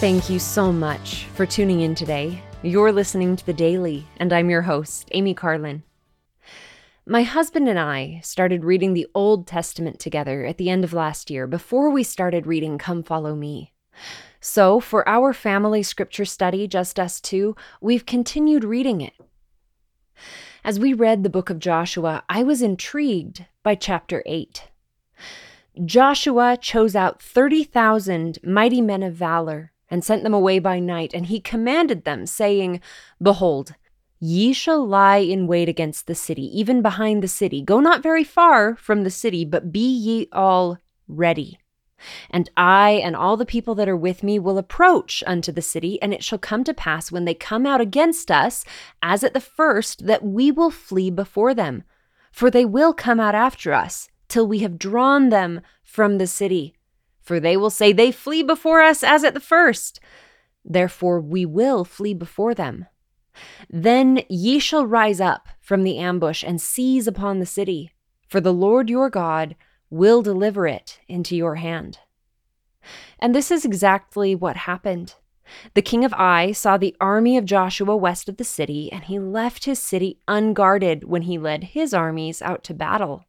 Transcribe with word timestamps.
Thank 0.00 0.30
you 0.30 0.38
so 0.38 0.70
much 0.70 1.24
for 1.34 1.44
tuning 1.44 1.80
in 1.80 1.96
today. 1.96 2.40
You're 2.62 2.92
listening 2.92 3.34
to 3.34 3.44
The 3.44 3.52
Daily, 3.52 4.06
and 4.18 4.32
I'm 4.32 4.48
your 4.48 4.62
host, 4.62 5.08
Amy 5.10 5.34
Carlin. 5.34 5.82
My 7.04 7.24
husband 7.24 7.68
and 7.68 7.80
I 7.80 8.20
started 8.22 8.62
reading 8.62 8.94
the 8.94 9.08
Old 9.12 9.48
Testament 9.48 9.98
together 9.98 10.44
at 10.44 10.56
the 10.56 10.70
end 10.70 10.84
of 10.84 10.92
last 10.92 11.30
year 11.30 11.48
before 11.48 11.90
we 11.90 12.04
started 12.04 12.46
reading 12.46 12.78
Come 12.78 13.02
Follow 13.02 13.34
Me. 13.34 13.72
So, 14.40 14.78
for 14.78 15.06
our 15.08 15.32
family 15.32 15.82
scripture 15.82 16.24
study, 16.24 16.68
just 16.68 17.00
us 17.00 17.20
two, 17.20 17.56
we've 17.80 18.06
continued 18.06 18.62
reading 18.62 19.00
it. 19.00 19.14
As 20.62 20.78
we 20.78 20.92
read 20.92 21.24
the 21.24 21.28
book 21.28 21.50
of 21.50 21.58
Joshua, 21.58 22.22
I 22.28 22.44
was 22.44 22.62
intrigued 22.62 23.46
by 23.64 23.74
chapter 23.74 24.22
8. 24.26 24.62
Joshua 25.84 26.56
chose 26.56 26.94
out 26.94 27.20
30,000 27.20 28.38
mighty 28.44 28.80
men 28.80 29.02
of 29.02 29.14
valor 29.14 29.72
and 29.90 30.04
sent 30.04 30.22
them 30.22 30.34
away 30.34 30.58
by 30.58 30.78
night, 30.78 31.12
and 31.14 31.26
he 31.26 31.40
commanded 31.40 32.04
them, 32.04 32.26
saying, 32.26 32.80
Behold, 33.22 33.74
ye 34.20 34.52
shall 34.52 34.86
lie 34.86 35.18
in 35.18 35.46
wait 35.46 35.68
against 35.68 36.06
the 36.06 36.14
city, 36.14 36.46
even 36.58 36.82
behind 36.82 37.22
the 37.22 37.28
city. 37.28 37.62
Go 37.62 37.80
not 37.80 38.02
very 38.02 38.24
far 38.24 38.76
from 38.76 39.02
the 39.02 39.10
city, 39.10 39.44
but 39.44 39.72
be 39.72 39.88
ye 39.88 40.28
all 40.32 40.78
ready. 41.06 41.58
And 42.30 42.48
I 42.56 42.90
and 43.02 43.16
all 43.16 43.36
the 43.36 43.46
people 43.46 43.74
that 43.76 43.88
are 43.88 43.96
with 43.96 44.22
me 44.22 44.38
will 44.38 44.58
approach 44.58 45.24
unto 45.26 45.50
the 45.50 45.62
city, 45.62 46.00
and 46.00 46.14
it 46.14 46.22
shall 46.22 46.38
come 46.38 46.64
to 46.64 46.74
pass 46.74 47.10
when 47.10 47.24
they 47.24 47.34
come 47.34 47.66
out 47.66 47.80
against 47.80 48.30
us, 48.30 48.64
as 49.02 49.24
at 49.24 49.34
the 49.34 49.40
first, 49.40 50.06
that 50.06 50.24
we 50.24 50.50
will 50.50 50.70
flee 50.70 51.10
before 51.10 51.54
them. 51.54 51.82
For 52.30 52.50
they 52.50 52.64
will 52.64 52.92
come 52.92 53.18
out 53.18 53.34
after 53.34 53.72
us, 53.72 54.08
till 54.28 54.46
we 54.46 54.60
have 54.60 54.78
drawn 54.78 55.30
them 55.30 55.60
from 55.82 56.18
the 56.18 56.26
city. 56.26 56.74
For 57.28 57.38
they 57.38 57.58
will 57.58 57.68
say, 57.68 57.92
They 57.92 58.10
flee 58.10 58.42
before 58.42 58.80
us 58.80 59.04
as 59.04 59.22
at 59.22 59.34
the 59.34 59.38
first. 59.38 60.00
Therefore 60.64 61.20
we 61.20 61.44
will 61.44 61.84
flee 61.84 62.14
before 62.14 62.54
them. 62.54 62.86
Then 63.68 64.22
ye 64.30 64.58
shall 64.58 64.86
rise 64.86 65.20
up 65.20 65.46
from 65.60 65.82
the 65.82 65.98
ambush 65.98 66.42
and 66.42 66.58
seize 66.58 67.06
upon 67.06 67.38
the 67.38 67.44
city, 67.44 67.92
for 68.26 68.40
the 68.40 68.54
Lord 68.54 68.88
your 68.88 69.10
God 69.10 69.56
will 69.90 70.22
deliver 70.22 70.66
it 70.66 71.00
into 71.06 71.36
your 71.36 71.56
hand. 71.56 71.98
And 73.18 73.34
this 73.34 73.50
is 73.50 73.66
exactly 73.66 74.34
what 74.34 74.56
happened. 74.56 75.16
The 75.74 75.82
king 75.82 76.06
of 76.06 76.14
Ai 76.14 76.52
saw 76.52 76.78
the 76.78 76.96
army 76.98 77.36
of 77.36 77.44
Joshua 77.44 77.94
west 77.94 78.30
of 78.30 78.38
the 78.38 78.42
city, 78.42 78.90
and 78.90 79.04
he 79.04 79.18
left 79.18 79.66
his 79.66 79.78
city 79.78 80.18
unguarded 80.26 81.04
when 81.04 81.22
he 81.22 81.36
led 81.36 81.62
his 81.64 81.92
armies 81.92 82.40
out 82.40 82.64
to 82.64 82.72
battle. 82.72 83.26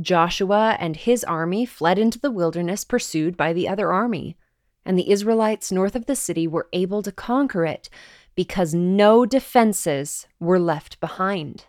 Joshua 0.00 0.76
and 0.78 0.96
his 0.96 1.24
army 1.24 1.66
fled 1.66 1.98
into 1.98 2.18
the 2.18 2.30
wilderness, 2.30 2.84
pursued 2.84 3.36
by 3.36 3.52
the 3.52 3.68
other 3.68 3.92
army, 3.92 4.36
and 4.84 4.98
the 4.98 5.10
Israelites 5.10 5.70
north 5.70 5.94
of 5.94 6.06
the 6.06 6.16
city 6.16 6.46
were 6.46 6.68
able 6.72 7.02
to 7.02 7.12
conquer 7.12 7.64
it 7.64 7.88
because 8.34 8.74
no 8.74 9.26
defenses 9.26 10.26
were 10.40 10.58
left 10.58 10.98
behind. 11.00 11.66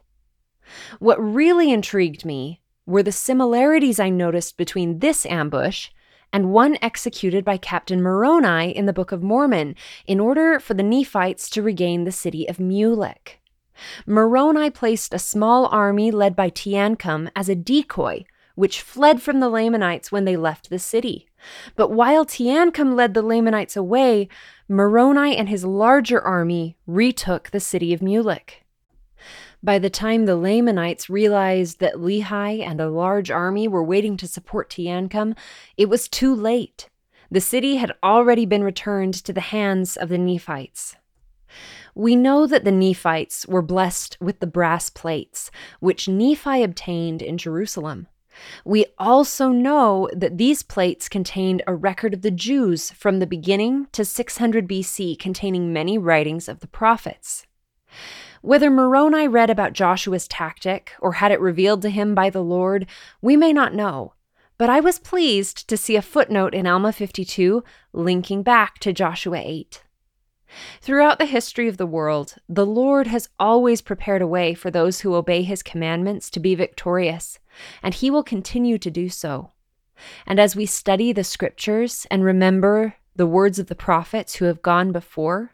What 1.00 1.22
really 1.22 1.72
intrigued 1.72 2.25
me 2.25 2.61
were 2.85 3.03
the 3.03 3.11
similarities 3.11 4.00
I 4.00 4.09
noticed 4.09 4.57
between 4.57 5.00
this 5.00 5.25
ambush 5.25 5.89
and 6.31 6.52
one 6.52 6.78
executed 6.81 7.45
by 7.45 7.57
Captain 7.57 8.02
Moroni 8.02 8.72
in 8.75 8.88
the 8.88 8.94
Book 8.94 9.11
of 9.11 9.22
Mormon 9.22 9.75
in 10.07 10.19
order 10.19 10.59
for 10.59 10.73
the 10.73 10.83
Nephites 10.83 11.50
to 11.52 11.61
regain 11.61 12.03
the 12.03 12.11
city 12.11 12.50
of 12.50 12.57
Mulek. 12.57 13.39
Moroni 14.05 14.69
placed 14.69 15.13
a 15.13 15.19
small 15.19 15.67
army 15.67 16.11
led 16.11 16.35
by 16.35 16.49
Teancum 16.49 17.29
as 17.35 17.49
a 17.49 17.55
decoy, 17.55 18.25
which 18.55 18.81
fled 18.81 19.21
from 19.21 19.39
the 19.39 19.49
Lamanites 19.49 20.11
when 20.11 20.25
they 20.25 20.38
left 20.38 20.69
the 20.69 20.79
city. 20.79 21.27
But 21.75 21.91
while 21.91 22.25
Teancum 22.25 22.95
led 22.95 23.13
the 23.13 23.21
Lamanites 23.21 23.75
away, 23.75 24.29
Moroni 24.69 25.35
and 25.35 25.50
his 25.50 25.66
larger 25.66 26.22
army 26.22 26.78
retook 26.85 27.50
the 27.50 27.59
city 27.59 27.94
of 27.94 28.01
Mulek. 28.01 28.63
By 29.62 29.79
the 29.79 29.89
time 29.89 30.25
the 30.25 30.35
Lamanites 30.35 31.09
realized 31.09 31.79
that 31.79 31.95
Lehi 31.95 32.62
and 32.62 32.81
a 32.81 32.89
large 32.89 33.31
army 33.31 33.67
were 33.67 33.83
waiting 33.83 34.17
to 34.17 34.28
support 34.28 34.69
Teancum, 34.69 35.35
it 35.78 35.88
was 35.88 36.09
too 36.09 36.35
late. 36.35 36.89
The 37.31 37.41
city 37.41 37.78
had 37.78 37.94
already 38.03 38.45
been 38.45 38.63
returned 38.63 39.13
to 39.16 39.33
the 39.33 39.41
hands 39.41 39.95
of 39.95 40.09
the 40.09 40.17
Nephites. 40.17 40.97
We 41.96 42.16
know 42.16 42.48
that 42.48 42.64
the 42.64 42.72
Nephites 42.72 43.46
were 43.48 43.62
blessed 43.62 44.18
with 44.20 44.40
the 44.40 44.48
brass 44.48 44.90
plates, 44.90 45.52
which 45.80 46.08
Nephi 46.08 46.64
obtained 46.64 47.22
in 47.22 47.38
Jerusalem. 47.38 48.08
We 48.66 48.86
also 48.98 49.50
know 49.50 50.09
that 50.14 50.38
these 50.38 50.64
plates 50.64 51.08
contained 51.08 51.62
a 51.68 51.76
record 51.76 52.14
of 52.14 52.22
the 52.22 52.31
Jews 52.31 52.92
from 52.92 53.20
the 53.20 53.28
beginning 53.28 53.88
to 53.92 54.04
600 54.04 54.68
BC, 54.68 55.20
containing 55.20 55.72
many 55.72 55.98
writings 55.98 56.48
of 56.48 56.59
the 56.59 56.68
prophets. 56.68 57.46
Whether 58.42 58.70
Moroni 58.70 59.28
read 59.28 59.50
about 59.50 59.74
Joshua's 59.74 60.28
tactic 60.28 60.94
or 61.00 61.14
had 61.14 61.31
it 61.31 61.40
revealed 61.40 61.81
to 61.84 61.90
him 61.90 62.16
by 62.16 62.30
the 62.30 62.44
Lord, 62.44 62.88
we 63.22 63.38
may 63.38 63.54
not 63.54 63.74
know. 63.74 64.14
But 64.58 64.70
I 64.70 64.80
was 64.80 65.00
pleased 65.00 65.68
to 65.70 65.78
see 65.78 65.96
a 65.96 66.02
footnote 66.02 66.54
in 66.54 66.68
Alma 66.68 66.92
52 66.92 67.64
linking 67.94 68.44
back 68.44 68.80
to 68.80 68.94
Joshua 68.94 69.42
8. 69.44 69.84
Throughout 70.81 71.19
the 71.19 71.25
history 71.25 71.68
of 71.68 71.78
the 71.78 71.86
world, 71.86 72.36
the 72.47 72.66
Lord 72.66 73.08
has 73.08 73.30
always 73.40 73.81
prepared 73.81 74.22
a 74.22 74.28
way 74.28 74.53
for 74.53 74.69
those 74.69 75.02
who 75.02 75.16
obey 75.16 75.44
his 75.44 75.64
commandments 75.64 76.30
to 76.31 76.40
be 76.40 76.56
victorious, 76.56 77.40
and 77.81 77.94
he 77.94 78.12
will 78.12 78.24
continue 78.24 78.78
to 78.78 78.92
do 78.92 79.09
so. 79.09 79.52
And 80.25 80.40
as 80.40 80.56
we 80.56 80.66
study 80.66 81.12
the 81.12 81.24
scriptures 81.24 82.06
and 82.12 82.24
remember 82.24 82.96
the 83.16 83.28
words 83.28 83.59
of 83.59 83.68
the 83.68 83.75
prophets 83.75 84.36
who 84.36 84.46
have 84.46 84.62
gone 84.62 84.92
before, 84.92 85.53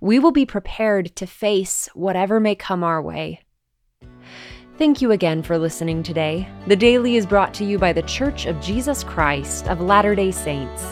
we 0.00 0.18
will 0.18 0.32
be 0.32 0.46
prepared 0.46 1.14
to 1.16 1.26
face 1.26 1.88
whatever 1.94 2.40
may 2.40 2.54
come 2.54 2.82
our 2.82 3.00
way. 3.00 3.40
Thank 4.78 5.00
you 5.00 5.12
again 5.12 5.42
for 5.42 5.56
listening 5.56 6.02
today. 6.02 6.46
The 6.66 6.76
Daily 6.76 7.16
is 7.16 7.24
brought 7.24 7.54
to 7.54 7.64
you 7.64 7.78
by 7.78 7.94
The 7.94 8.02
Church 8.02 8.44
of 8.44 8.60
Jesus 8.60 9.02
Christ 9.02 9.68
of 9.68 9.80
Latter 9.80 10.14
day 10.14 10.30
Saints. 10.30 10.82